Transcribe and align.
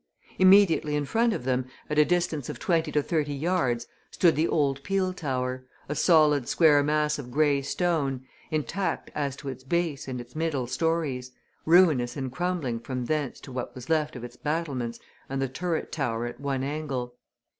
Immediately 0.39 0.95
in 0.95 1.05
front 1.05 1.31
of 1.31 1.43
them, 1.43 1.67
at 1.87 1.99
a 1.99 2.05
distance 2.05 2.49
of 2.49 2.57
twenty 2.57 2.91
to 2.91 3.03
thirty 3.03 3.35
yards, 3.35 3.85
stood 4.09 4.35
the 4.35 4.47
old 4.47 4.81
peel 4.81 5.13
tower, 5.13 5.63
a 5.87 5.93
solid 5.93 6.47
square 6.49 6.81
mass 6.81 7.19
of 7.19 7.29
grey 7.29 7.61
stone, 7.61 8.25
intact 8.49 9.11
as 9.13 9.35
to 9.35 9.47
its 9.49 9.63
base 9.63 10.07
and 10.07 10.19
its 10.19 10.35
middle 10.35 10.65
stories, 10.65 11.33
ruinous 11.67 12.17
and 12.17 12.31
crumbling 12.31 12.79
from 12.79 13.05
thence 13.05 13.39
to 13.41 13.51
what 13.51 13.75
was 13.75 13.91
left 13.91 14.15
of 14.15 14.23
its 14.23 14.37
battlements 14.37 14.99
and 15.29 15.39
the 15.39 15.47
turret 15.47 15.91
tower 15.91 16.25
at 16.25 16.39
one 16.39 16.63
angle. 16.63 17.13